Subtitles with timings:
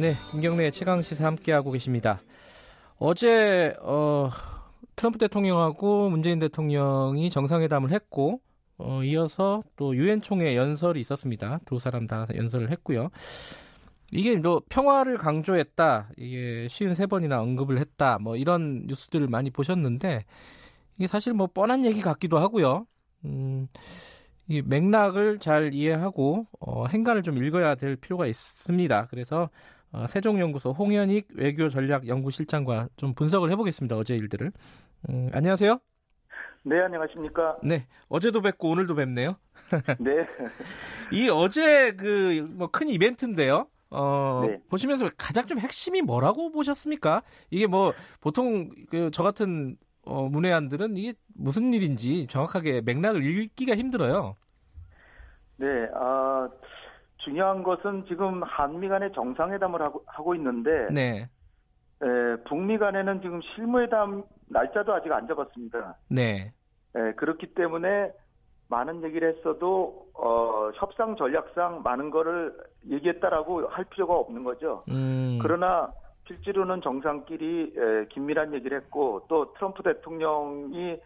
[0.00, 2.20] 네, 김경래의 최강 시사 함께 하고 계십니다.
[2.98, 4.30] 어제 어,
[4.94, 8.40] 트럼프 대통령하고 문재인 대통령이 정상회담을 했고
[8.76, 11.58] 어, 이어서 또 유엔 총회 연설이 있었습니다.
[11.64, 13.08] 두 사람 다 연설을 했고요.
[14.12, 16.10] 이게 뭐 평화를 강조했다.
[16.16, 18.18] 이게 53번이나 언급을 했다.
[18.20, 20.24] 뭐 이런 뉴스들을 많이 보셨는데
[20.96, 22.86] 이게 사실 뭐 뻔한 얘기 같기도 하고요.
[23.24, 23.66] 음,
[24.46, 29.08] 이 맥락을 잘 이해하고 어, 행간을 좀 읽어야 될 필요가 있습니다.
[29.10, 29.50] 그래서
[29.92, 33.96] 어, 세종연구소 홍현익 외교전략연구실장과 좀 분석을 해보겠습니다.
[33.96, 34.52] 어제 일들을.
[35.08, 35.78] 음, 안녕하세요.
[36.64, 37.56] 네, 안녕하십니까.
[37.62, 39.36] 네, 어제도 뵙고 오늘도 뵙네요.
[40.00, 40.26] 네.
[41.12, 43.66] 이 어제 그 뭐 큰 이벤트인데요.
[43.90, 44.58] 어, 네.
[44.68, 47.22] 보시면서 가장 좀 핵심이 뭐라고 보셨습니까?
[47.50, 54.36] 이게 뭐 보통 그 저 같은 어, 문외한들은 이게 무슨 일인지 정확하게 맥락을 읽기가 힘들어요.
[55.56, 56.48] 네, 아
[57.18, 61.28] 중요한 것은 지금 한미 간의 정상회담을 하고, 하고 있는데, 네.
[62.02, 65.96] 에, 북미 간에는 지금 실무회담 날짜도 아직 안 잡았습니다.
[66.08, 66.52] 네.
[66.94, 68.12] 에, 그렇기 때문에
[68.68, 72.54] 많은 얘기를 했어도 어, 협상 전략상 많은 거를
[72.88, 74.84] 얘기했다라고 할 필요가 없는 거죠.
[74.88, 75.38] 음.
[75.42, 75.90] 그러나
[76.26, 81.00] 실제로는 정상끼리 에, 긴밀한 얘기를 했고 또 트럼프 대통령이 에,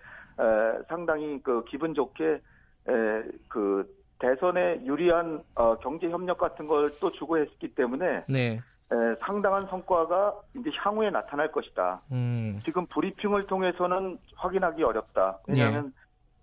[0.89, 3.89] 상당히 그 기분 좋게 에, 그
[4.23, 8.61] 대선에 유리한 어, 경제 협력 같은 걸 또 주고 했기 때문에 네.
[8.93, 12.01] 에, 상당한 성과가 이제 향후에 나타날 것이다.
[12.13, 12.61] 음.
[12.65, 15.39] 지금 브리핑을 통해서는 확인하기 어렵다.
[15.49, 15.91] 왜냐하면 네.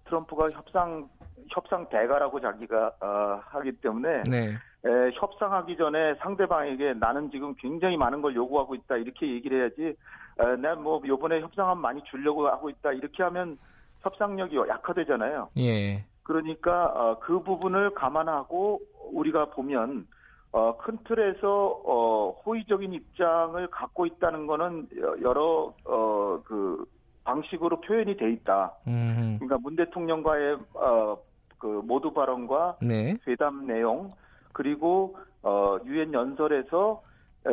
[0.06, 1.08] 트럼프가 협상
[1.52, 4.50] 협상 대가라고 자기가 어, 하기 때문에 네.
[4.50, 9.96] 에, 협상하기 전에 상대방에게 나는 지금 굉장히 많은 걸 요구하고 있다 이렇게 얘기를 해야지
[10.40, 13.58] 에, 내뭐 요번에 협상안 많이 주려고 하고 있다 이렇게 하면
[14.02, 15.50] 협상력이 약화되잖아요.
[15.58, 16.04] 예.
[16.30, 18.82] 그러니까 어, 그 부분을 감안하고
[19.14, 20.06] 우리가 보면
[20.52, 24.88] 어, 큰 틀에서 어, 호의적인 입장을 갖고 있다는 거는
[25.24, 26.86] 여러 어, 그
[27.24, 28.74] 방식으로 표현이 돼 있다.
[28.86, 29.38] 음.
[29.40, 31.18] 그러니까 문 대통령과의 어,
[31.58, 33.18] 그 모두 발언과 네.
[33.28, 34.14] 회담 내용
[34.54, 37.02] 그리고 어, 유엔 연설에서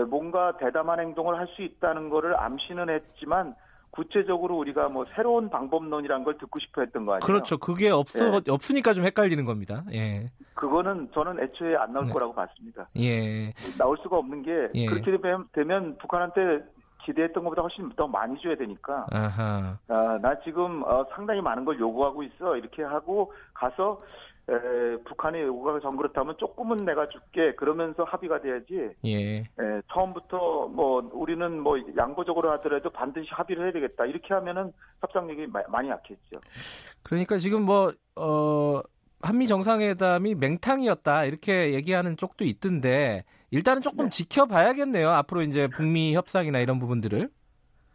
[0.09, 3.55] 뭔가 대담한 행동을 할 수 있다는 거를 암시는 했지만
[3.91, 7.27] 구체적으로 우리가 뭐 새로운 방법론이란 걸 듣고 싶어 했던 거 아니에요?
[7.27, 7.57] 그렇죠.
[7.57, 8.51] 그게 없어 예.
[8.51, 9.85] 없으니까 좀 헷갈리는 겁니다.
[9.93, 10.31] 예.
[10.55, 12.13] 그거는 저는 애초에 안 나올 네.
[12.13, 12.89] 거라고 봤습니다.
[12.99, 13.53] 예.
[13.79, 14.87] 나올 수가 없는 게 예.
[14.87, 16.63] 그렇게 되면, 되면 북한한테
[17.05, 19.07] 기대했던 것보다 훨씬 더 많이 줘야 되니까.
[19.13, 19.79] 아하.
[19.89, 22.57] 아, 나 지금 어, 상당히 많은 걸 요구하고 있어.
[22.57, 24.01] 이렇게 하고 가서
[24.49, 28.91] 에, 북한의 요구가 전 그렇다면 조금은 내가 줄게 그러면서 합의가 돼야지.
[29.05, 29.39] 예.
[29.39, 29.45] 에,
[29.93, 36.41] 처음부터 뭐 우리는 뭐 양보적으로 하더라도 반드시 합의를 해야 되겠다 이렇게 하면은 협상력이 많이 약했죠.
[37.03, 38.81] 그러니까 지금 뭐 어.
[39.23, 44.11] 한미 정상회담이 맹탕이었다 이렇게 얘기하는 쪽도 있던데 일단은 조금 네.
[44.11, 45.09] 지켜봐야겠네요.
[45.09, 47.31] 앞으로 이제 북미 협상이나 이런 부분들을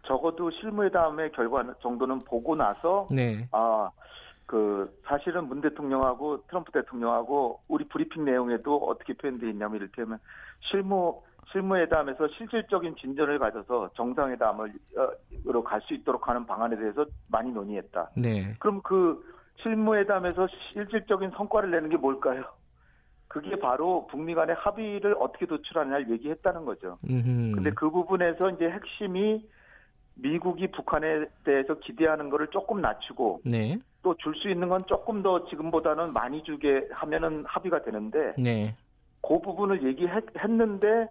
[0.05, 3.47] 적어도 실무회담의 결과 정도는 보고 나서 네.
[3.51, 3.89] 아
[4.51, 10.19] 그 사실은 문 대통령하고 트럼프 대통령하고 우리 브리핑 내용에도 어떻게 표현되어 있냐면 이를테면
[10.59, 11.21] 실무
[11.53, 18.11] 실무회담에서 실질적인 진전을 가져서 정상회담으로 갈 수 있도록 하는 방안에 대해서 많이 논의했다.
[18.17, 18.53] 네.
[18.59, 19.23] 그럼 그
[19.63, 22.43] 실무회담에서 실질적인 성과를 내는 게 뭘까요?
[23.29, 26.97] 그게 바로 북미 간의 합의를 어떻게 도출하느냐를 얘기했다는 거죠.
[27.09, 27.55] 음흠.
[27.55, 29.47] 근데 그 부분에서 이제 핵심이
[30.15, 33.79] 미국이 북한에 대해서 기대하는 거를 조금 낮추고 네.
[34.03, 38.75] 또 줄 수 있는 건 조금 더 지금보다는 많이 주게 하면은 합의가 되는데 네.
[39.21, 41.07] 그 부분을 얘기했는데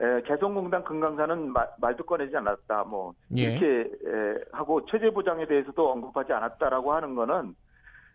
[0.00, 2.84] 에, 개성공단 금강산은 마, 말도 꺼내지 않았다.
[2.84, 3.42] 뭐 예.
[3.42, 7.56] 이렇게 에, 하고 체제 보장에 대해서도 언급하지 않았다라고 하는 거는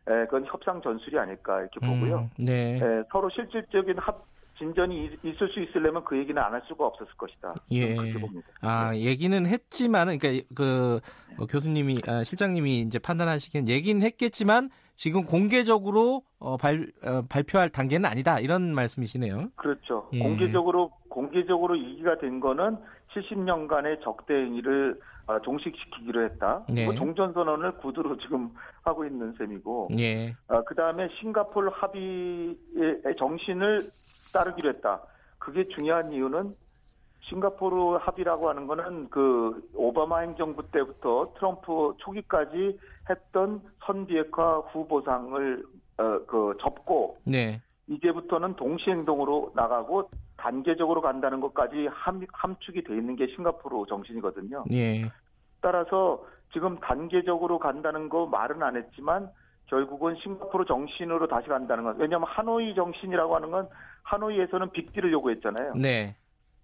[0.07, 2.29] 에, 그건 협상 전술이 아닐까 이렇게 보고요.
[2.39, 2.77] 음, 네.
[2.77, 4.23] 에, 서로 실질적인 합
[4.57, 7.53] 진전이 있을 수 있으려면 그 얘기는 안 할 수가 없었을 것이다.
[7.71, 7.95] 예.
[7.95, 8.47] 그렇게 봅니다.
[8.61, 9.01] 아, 네.
[9.01, 10.99] 얘기는 했지만은, 그러니까 그
[11.39, 18.07] 어, 교수님이, 아, 실장님이 이제 판단하시기엔 얘기는 했겠지만 지금 공개적으로 어, 발, 어, 발표할 단계는
[18.07, 18.39] 아니다.
[18.39, 19.49] 이런 말씀이시네요.
[19.55, 20.09] 그렇죠.
[20.13, 20.19] 예.
[20.19, 22.77] 공개적으로, 공개적으로 얘기가 된 거는
[23.15, 26.65] 70년간의 적대 행위를 어, 종식시키기로 했다.
[26.69, 26.83] 네.
[26.85, 28.51] 뭐 종전 선언을 구두로 지금
[28.83, 30.35] 하고 있는 셈이고, 예.
[30.49, 33.79] 어, 그 다음에 싱가폴 합의의 정신을
[34.33, 35.01] 따르기로 했다.
[35.37, 36.55] 그게 중요한 이유는
[37.21, 42.77] 싱가포르 합의라고 하는 거는 그 오바마 행정부 때부터 트럼프 초기까지
[43.09, 45.63] 했던 선비핵화 후보상을
[45.97, 47.61] 어, 그 접고 네.
[47.87, 54.65] 이제부터는 동시 행동으로 나가고 단계적으로 간다는 것까지 함, 함축이 돼 있는 게 싱가포르 정신이거든요.
[54.73, 55.09] 예.
[55.61, 59.29] 따라서 지금 단계적으로 간다는 거 말은 안 했지만
[59.67, 63.67] 결국은 싱가포르 정신으로 다시 간다는 건 왜냐하면 하노이 정신이라고 하는 건
[64.03, 65.73] 하노이에서는 빅딜을 요구했잖아요.
[65.75, 66.15] 네.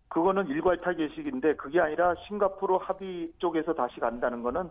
[0.10, 4.70] 그거는 일괄타겟식인데 그게 아니라 싱가포르 합의 쪽에서 다시 간다는 거는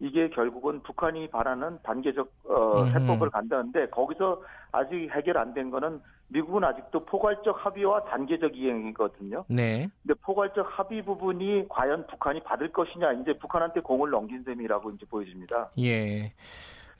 [0.00, 4.42] 이게 결국은 북한이 바라는 단계적 어, 해법을 간다는데 거기서
[4.72, 9.44] 아직 해결 안 된 거는 미국은 아직도 포괄적 합의와 단계적 이행이거든요.
[9.48, 9.88] 네.
[10.02, 15.70] 근데 포괄적 합의 부분이 과연 북한이 받을 것이냐 이제 북한한테 공을 넘긴 셈이라고 이제 보여집니다.
[15.78, 16.32] 예.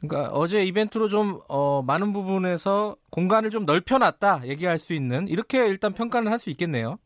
[0.00, 5.92] 그러니까 어제 이벤트로 좀 어, 많은 부분에서 공간을 좀 넓혀놨다 얘기할 수 있는 이렇게 일단
[5.92, 6.98] 평가는 할수 있겠네요.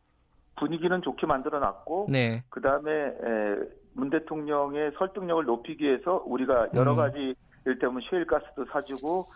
[0.57, 2.45] 분위기는 좋게 만들어놨고 네.
[2.49, 2.91] 그 다음에
[3.95, 6.97] 문 대통령의 설득력을 높이기 위해서 우리가 여러 음.
[6.97, 7.35] 가지
[7.67, 9.27] 일테면 셰일가스도 사주고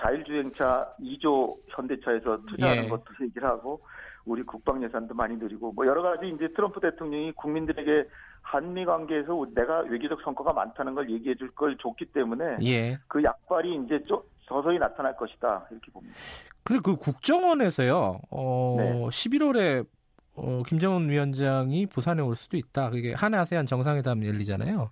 [0.00, 2.88] 자율주행차 2조 현대차에서 투자하는 예.
[2.88, 3.80] 것도 얘기를 하고
[4.24, 8.08] 우리 국방 예산도 많이 늘리고 뭐 여러 가지 이제 트럼프 대통령이 국민들에게
[8.42, 12.98] 한미 관계에서 내가 외교적 성과가 많다는 걸 얘기해 줄 걸 줬기 때문에 예.
[13.08, 16.14] 그 약발이 이제 좀 서서히 나타날 것이다 이렇게 봅니다.
[16.64, 18.20] 그리고 그 국정원에서요.
[18.30, 18.92] 어, 네.
[19.08, 19.86] 11월에
[20.36, 22.90] 어, 김정은 위원장이 부산에 올 수도 있다.
[22.90, 24.90] 그게 한 아세안 정상회담 열리잖아요.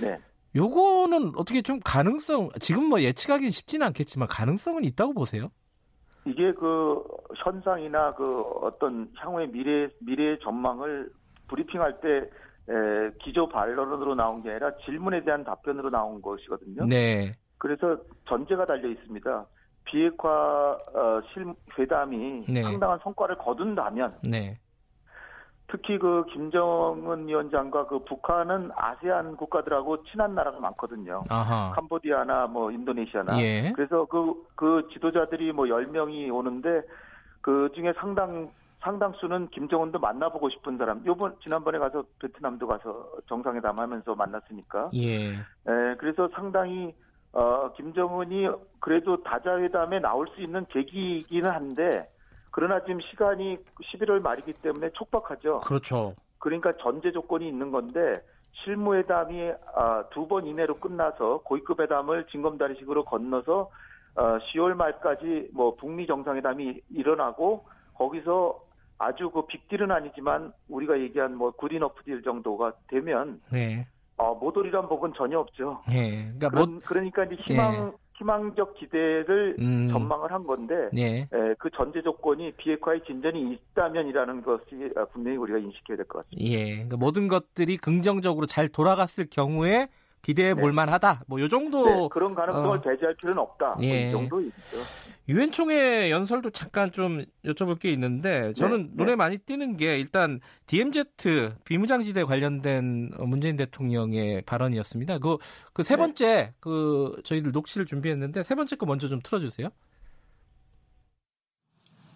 [0.00, 0.18] 네.
[0.56, 5.50] 요거는 어떻게 좀 가능성 지금 뭐 예측하기는 쉽지는 않겠지만 가능성은 있다고 보세요?
[6.26, 7.02] 이게 그
[7.36, 11.10] 현상이나 그 어떤 향후의 미래 미래의 전망을
[11.48, 12.30] 브리핑할 때
[12.66, 16.86] 에, 기조 반론으로 나온 게 아니라 질문에 대한 답변으로 나온 것이거든요.
[16.86, 17.34] 네.
[17.58, 19.46] 그래서 전제가 달려 있습니다.
[19.84, 21.46] 비핵화 어, 실
[21.78, 22.62] 회담이 네.
[22.62, 24.58] 상당한 성과를 거둔다면 네.
[25.74, 31.24] 특히 그 김정은 위원장과 그 북한은 아세안 국가들하고 친한 나라가 많거든요.
[31.28, 31.72] 아하.
[31.74, 33.40] 캄보디아나 뭐 인도네시아나.
[33.40, 33.72] 예.
[33.72, 36.82] 그래서 그, 그 지도자들이 뭐 10명이 오는데
[37.40, 38.50] 그 중에 상당
[38.82, 41.02] 상당수는 김정은도 만나보고 싶은 사람.
[41.06, 44.90] 요번 지난번에 가서 베트남도 가서 정상회담 하면서 만났으니까.
[44.94, 45.32] 예.
[45.32, 46.94] 에, 그래서 상당히
[47.32, 48.46] 어 김정은이
[48.78, 52.08] 그래도 다자회담에 나올 수 있는 계기이기는 한데
[52.54, 55.60] 그러나 지금 시간이 11월 말이기 때문에 촉박하죠.
[55.62, 56.14] 그렇죠.
[56.38, 58.22] 그러니까 전제 조건이 있는 건데
[58.52, 63.70] 실무회담이 아, 두 번 이내로 끝나서 고위급 회담을 징검다리식으로 건너서
[64.14, 67.64] 10월 어, 말까지 뭐 북미 정상회담이 일어나고
[67.94, 68.62] 거기서
[68.98, 73.84] 아주 그 빅딜은 아니지만 우리가 얘기한 뭐 good enough deal 정도가 되면 네.
[74.16, 75.82] 어, 모돌이란 복은 전혀 없죠.
[75.88, 76.26] 네.
[76.26, 77.92] 그러니까, 그런, 뭐, 그러니까 이제 희망 네.
[78.16, 79.88] 희망적 기대를 음.
[79.90, 81.28] 전망을 한 건데 네.
[81.32, 86.52] 에, 그 전제 조건이 비핵화의 진전이 있다면이라는 것이 분명히 우리가 인식해야 될 것 같습니다.
[86.52, 89.88] 예, 그러니까 모든 것들이 긍정적으로 잘 돌아갔을 경우에
[90.24, 90.74] 기대해 볼 네.
[90.74, 91.24] 만하다.
[91.26, 92.80] 뭐 요 정도 네, 그런 가능성을 어.
[92.80, 93.74] 배제할 필요는 없다.
[93.74, 94.06] 뭐 예.
[94.06, 94.78] 뭐 이 정도 있죠.
[95.28, 99.16] 유엔 총회 연설도 잠깐 좀 여쭤볼 게 있는데 저는 네, 눈에 네.
[99.16, 101.04] 많이 띄는 게 일단 DMZ
[101.64, 105.18] 비무장지대 관련된 문재인 대통령의 발언이었습니다.
[105.18, 105.36] 그
[105.72, 105.98] 그세 네.
[106.00, 109.68] 번째 그 저희들 녹취를 준비했는데 세 번째 거 먼저 좀 틀어주세요.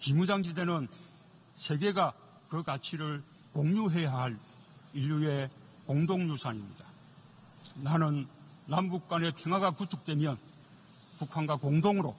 [0.01, 0.89] 비무장지대는
[1.57, 2.13] 세계가
[2.49, 3.23] 그 가치를
[3.53, 4.37] 공유해야 할
[4.95, 5.51] 인류의
[5.87, 6.88] 공동유산입니다.
[7.83, 8.27] 나는
[8.67, 10.37] 남북 간의 평화가 구축되면
[11.19, 12.15] 북한과 공동으로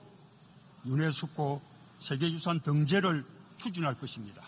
[0.86, 1.60] 유네스코
[2.00, 3.24] 세계유산 등재를
[3.56, 4.42] 추진할 것입니다.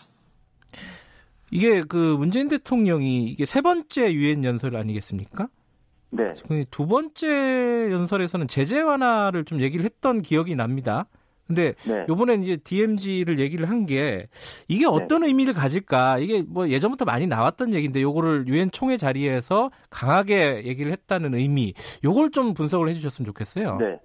[1.51, 5.47] 이게 그 문재인 대통령이 이게 세 번째 유엔 연설 아니겠습니까?
[6.09, 6.33] 네.
[6.69, 11.05] 두 번째 연설에서는 제재 완화를 좀 얘기를 했던 기억이 납니다.
[11.47, 12.05] 근데 네.
[12.07, 14.27] 요번에 이제 DMZ를 얘기를 한 게
[14.69, 14.87] 이게 네.
[14.89, 15.27] 어떤 네.
[15.27, 16.19] 의미를 가질까?
[16.19, 21.73] 이게 뭐 예전부터 많이 나왔던 얘기인데 요거를 유엔 총회 자리에서 강하게 얘기를 했다는 의미,
[22.03, 23.75] 요걸 좀 분석을 해 주셨으면 좋겠어요.
[23.77, 23.99] 네.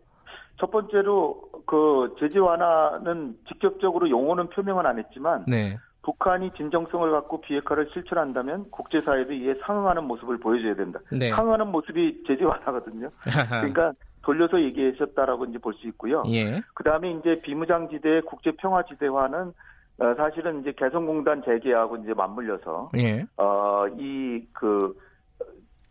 [0.58, 5.78] 첫 번째로 그 제재 완화는 직접적으로 용어는 표명은 안 했지만 네.
[6.02, 10.98] 북한이 진정성을 갖고 비핵화를 실천한다면 국제사회도 이에 상응하는 모습을 보여줘야 된다.
[11.12, 11.30] 네.
[11.30, 13.10] 상응하는 모습이 제재 완화거든요.
[13.50, 13.92] 그러니까
[14.22, 16.22] 돌려서 얘기하셨다라고 이제 볼 수 있고요.
[16.28, 16.60] 예.
[16.74, 19.52] 그 다음에 이제 비무장지대 국제평화지대화는
[20.00, 23.24] 어, 사실은 이제 개성공단 재개하고 이제 맞물려서 예.
[23.36, 24.94] 어 이 그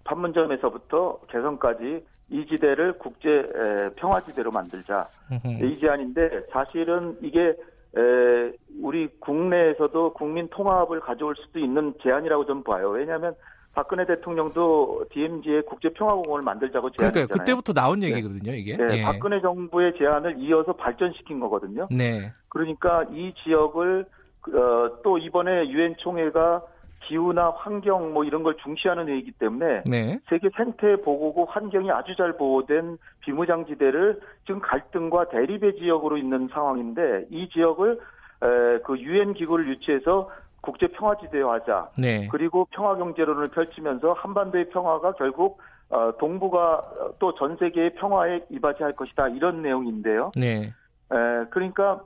[0.05, 5.05] 판문점에서부터 개성까지 이 지대를 국제 에, 평화지대로 만들자
[5.45, 7.55] 이 제안인데 사실은 이게
[7.97, 12.89] 에, 우리 국내에서도 국민 통합을 가져올 수도 있는 제안이라고 좀 봐요.
[12.89, 13.33] 왜냐하면
[13.77, 17.27] 박근혜 대통령도 DMZ의 국제평화공원을 만들자고 제안했잖아요.
[17.27, 18.07] 그러니까 그때부터 나온 네.
[18.07, 18.75] 얘기거든요, 이게.
[18.75, 21.87] 네, 네, 박근혜 정부의 제안을 이어서 발전시킨 거거든요.
[21.91, 22.31] 네.
[22.49, 24.05] 그러니까 이 지역을
[24.47, 26.63] 어, 또 이번에 유엔 총회가
[27.01, 30.19] 기후나 환경 뭐 이런 걸 중시하는 회의이기 때문에 네.
[30.27, 37.47] 세계 생태 보호구 환경이 아주 잘 보호된 비무장지대를 지금 갈등과 대립의 지역으로 있는 상황인데 이
[37.49, 37.99] 지역을
[38.41, 41.89] 에, 그 유엔 기구를 유치해서 국제 평화지대화 하자.
[41.97, 42.27] 네.
[42.31, 45.59] 그리고 평화 경제론을 펼치면서 한반도의 평화가 결국
[45.89, 46.83] 어, 동북아
[47.19, 50.31] 또 전 세계의 평화에 이바지할 것이다 이런 내용인데요.
[50.35, 50.73] 네.
[51.11, 52.01] 에, 그러니까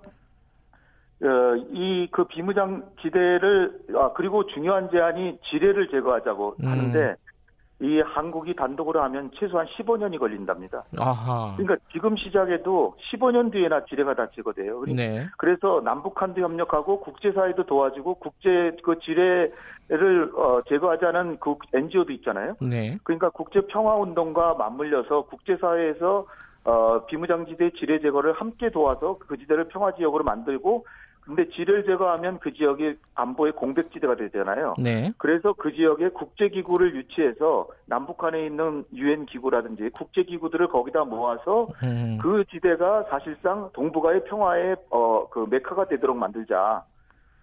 [1.23, 6.67] 어, 이그 비무장 지대를 아 그리고 중요한 제안이 지뢰를 제거하자고 음.
[6.67, 7.15] 하는데
[7.81, 10.83] 이 한국이 단독으로 하면 최소한 15년이 걸린답니다.
[10.99, 11.55] 아하.
[11.57, 14.83] 그러니까 지금 시작해도 15년 뒤에나 지뢰가 다 제거돼요.
[14.85, 15.25] 네.
[15.37, 22.55] 그래서 남북한도 협력하고 국제사회도 도와주고 국제 그 지뢰를 어, 제거하자는 그 NGO도 있잖아요.
[22.61, 22.99] 네.
[23.03, 26.27] 그러니까 국제 평화 운동과 맞물려서 국제사회에서
[26.63, 30.85] 어, 비무장지대 지뢰 제거를 함께 도와서 그 지대를 평화 지역으로 만들고
[31.35, 34.75] 근데 지를 제거하면 그 지역이 안보의 공백지대가 되잖아요.
[34.77, 35.13] 네.
[35.17, 42.17] 그래서 그 지역에 국제기구를 유치해서 남북한에 있는 유엔 기구라든지 국제기구들을 거기다 모아서 음.
[42.21, 46.83] 그 지대가 사실상 동북아의 평화의 어, 그 메카가 되도록 만들자.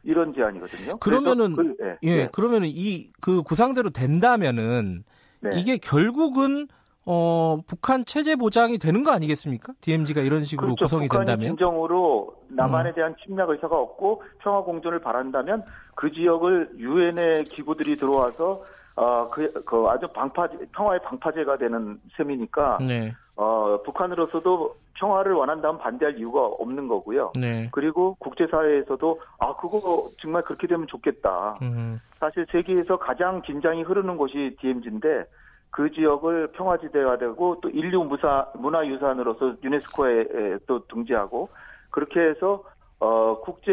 [0.05, 0.99] 이런 제안이거든요.
[0.99, 1.97] 그러면은 그, 네.
[2.05, 2.29] 예, 네.
[2.33, 5.03] 그러면은 이 그 구상대로 된다면은
[5.41, 5.51] 네.
[5.57, 6.69] 이게 결국은
[7.11, 9.73] 어, 북한 체제 보장이 되는 거 아니겠습니까?
[9.81, 10.85] DMZ가 이런 식으로 그렇죠.
[10.85, 11.49] 구성이 북한이 된다면.
[11.49, 12.95] 진정으로 남한에 음.
[12.95, 18.63] 대한 침략 의사가 없고 평화 공존을 바란다면 그 지역을 유엔의 기구들이 들어와서
[18.97, 23.15] 어, 그, 그 아주 방파 평화의 방파제가 되는 셈이니까 네.
[23.37, 27.33] 어, 북한으로서도 평화를 원한다면 반대할 이유가 없는 거고요.
[27.41, 27.71] 네.
[27.73, 31.57] 그리고 국제사회에서도 아 그거 정말 그렇게 되면 좋겠다.
[31.63, 32.01] 음.
[32.21, 35.25] 사실 세계에서 가장 긴장이 흐르는 곳이 DMZ인데
[35.71, 41.49] 그 지역을 평화지대화되고 또 인류 무사 문화유산으로서 유네스코에 또 등재하고
[41.91, 42.65] 그렇게 해서
[43.01, 43.71] 어 국제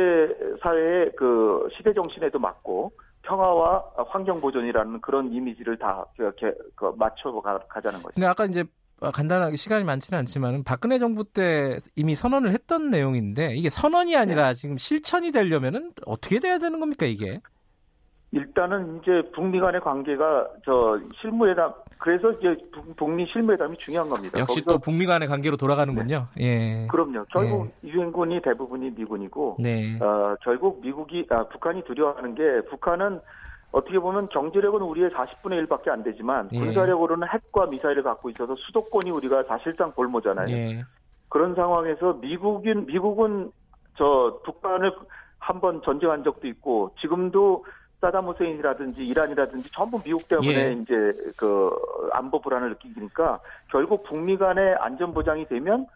[0.61, 2.91] 사회의 그 시대 정신에도 맞고
[3.23, 8.13] 평화와 환경 보존이라는 그런 이미지를 다 이렇게 그 맞춰 가자는 거죠.
[8.13, 8.63] 근데 아까 이제
[9.01, 14.53] 간단하게 시간이 많지는 않지만 박근혜 정부 때 이미 선언을 했던 내용인데 이게 선언이 아니라 네.
[14.53, 17.41] 지금 실천이 되려면은 어떻게 돼야 되는 겁니까 이게?
[18.35, 22.57] 일단은 이제 북미 간의 관계가 저 실무회담 그래서 이제
[22.97, 24.37] 북미 실무회담이 중요한 겁니다.
[24.37, 26.27] 역시 또 북미 간의 관계로 돌아가는군요.
[26.35, 26.43] 네.
[26.83, 26.87] 예.
[26.87, 27.23] 그럼요.
[27.31, 27.87] 결국 예.
[27.87, 29.97] 유엔군이 대부분이 미군이고 네.
[30.01, 33.21] 어, 결국 미국이 아, 북한이 두려워하는 게 북한은
[33.71, 36.59] 어떻게 보면 경제력은 우리의 40분의 1밖에 안 되지만 예.
[36.59, 40.49] 군사력으로는 핵과 미사일을 갖고 있어서 수도권이 우리가 사실상 볼모잖아요.
[40.49, 40.81] 예.
[41.29, 43.51] 그런 상황에서 미국인 미국은
[43.97, 44.91] 저 북한을
[45.39, 47.65] 한 번 전쟁한 적도 있고 지금도
[48.05, 50.71] 사담 후세인이라든지 이란이라든지 전부 미국 때문에 예.
[50.73, 50.93] 이제
[51.39, 51.71] 그
[52.11, 53.39] 안보 불안을 느끼니까
[53.71, 55.87] 결국 북미 간의 안전 보장이 되면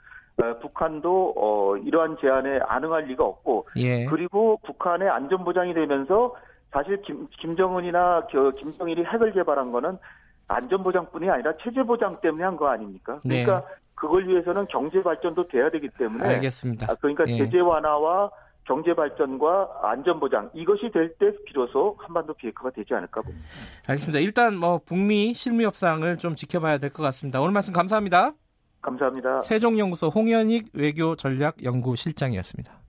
[0.42, 4.06] 어, 북한도 어, 이러한 제안에 안응할 리가 없고 예.
[4.06, 6.36] 그리고 북한의 안전 보장이 되면서
[6.72, 8.26] 사실 김, 김정은이나
[8.58, 10.00] 김정일이 핵을 개발한 거는
[10.48, 13.20] 안전 보장뿐이 아니라 체제 보장 때문에 한 거 아닙니까?
[13.24, 13.44] 네.
[13.44, 13.76] 그러니까 네.
[13.94, 16.88] 그걸 위해서는 경제 발전도 돼야 되기 때문에 알겠습니다.
[16.92, 17.38] 아, 그러니까 예.
[17.38, 18.32] 제재 완화와
[18.66, 23.46] 경제 발전과 안전 보장 이것이 될 때 비로소 한반도 비핵화가 되지 않을까 봅니다.
[23.88, 24.20] 알겠습니다.
[24.20, 27.42] 일단 뭐 북미 실무 협상을 좀 지켜봐야 될 것 같습니다.
[27.42, 28.34] 오늘 말씀 감사합니다.
[28.82, 29.42] 감사합니다.
[29.42, 32.80] 세종연구소 홍현익 외교 전략 연구실장이었습니다.